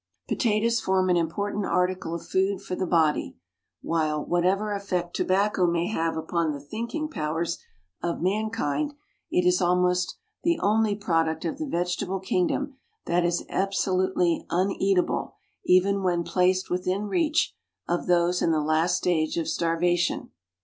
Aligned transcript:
Potatoes 0.27 0.79
form 0.79 1.11
an 1.11 1.15
important 1.15 1.63
article 1.63 2.15
of 2.15 2.25
food 2.25 2.59
for 2.59 2.73
the 2.73 2.87
body, 2.87 3.37
while, 3.83 4.25
whatever 4.25 4.71
effect 4.73 5.15
tobacco 5.15 5.67
may 5.67 5.85
have 5.89 6.17
upon 6.17 6.51
the 6.53 6.59
thinking 6.59 7.07
powers 7.07 7.59
of 8.01 8.19
mankind, 8.19 8.95
it 9.29 9.45
is 9.45 9.61
almost 9.61 10.15
the 10.41 10.57
only 10.59 10.95
product 10.95 11.45
of 11.45 11.59
the 11.59 11.67
vegetable 11.67 12.19
kingdom 12.19 12.77
that 13.05 13.23
is 13.23 13.45
absolutely 13.47 14.43
uneatable 14.49 15.35
even 15.65 16.01
when 16.01 16.23
placed 16.23 16.67
within 16.71 17.03
the 17.03 17.07
reach 17.09 17.53
of 17.87 18.07
those 18.07 18.41
in 18.41 18.49
the 18.49 18.59
last 18.59 18.97
stage 18.97 19.37
of 19.37 19.47
starvation. 19.47 20.31